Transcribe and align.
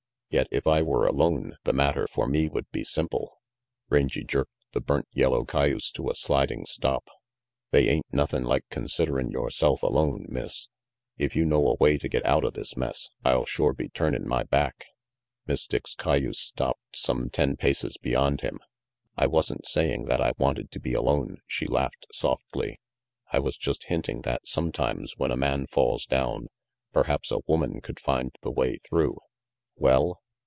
"Yet, 0.33 0.47
if 0.49 0.65
I 0.65 0.81
were 0.81 1.05
alone, 1.05 1.57
the 1.65 1.73
matter 1.73 2.07
for 2.07 2.25
me 2.25 2.47
would 2.47 2.71
be 2.71 2.85
simple" 2.85 3.41
Rangy 3.89 4.23
jerked 4.23 4.53
the 4.71 4.79
burnt 4.79 5.09
yellow 5.11 5.43
cayuse 5.43 5.91
to 5.91 6.09
a 6.09 6.15
sliding 6.15 6.65
stop. 6.65 7.03
"They 7.71 7.89
ain't 7.89 8.05
nothin' 8.13 8.45
like 8.45 8.63
considerin' 8.69 9.31
yoreself 9.31 9.83
alone, 9.83 10.27
Miss. 10.29 10.69
If 11.17 11.35
you 11.35 11.43
know 11.43 11.67
a 11.67 11.75
way 11.81 11.97
to 11.97 12.07
get 12.07 12.25
outa 12.25 12.49
this 12.51 12.77
mess, 12.77 13.09
I'll 13.25 13.45
shore 13.45 13.73
be 13.73 13.89
turnin' 13.89 14.25
my 14.25 14.43
back." 14.43 14.85
Miss 15.47 15.67
Dick's 15.67 15.95
cayuse 15.95 16.39
stopped 16.39 16.95
some 16.97 17.29
ten 17.29 17.57
paces 17.57 17.97
beyond 17.97 18.39
him. 18.39 18.61
"I 19.17 19.27
wasn't 19.27 19.67
saying 19.67 20.05
that 20.05 20.21
I 20.21 20.31
wanted 20.37 20.71
to 20.71 20.79
be 20.79 20.93
alone," 20.93 21.41
she 21.45 21.65
laughed 21.67 22.05
softly. 22.13 22.79
"I 23.33 23.39
was 23.39 23.57
just 23.57 23.87
hinting 23.89 24.21
that 24.21 24.47
sometimes 24.47 25.17
when 25.17 25.31
a 25.31 25.35
man 25.35 25.67
falls 25.67 26.05
down, 26.05 26.47
perhaps 26.93 27.33
a 27.33 27.39
woman 27.47 27.81
could 27.81 27.99
find 27.99 28.33
the 28.43 28.51
way 28.51 28.77
through." 28.87 29.19
"Well?" 29.75 30.19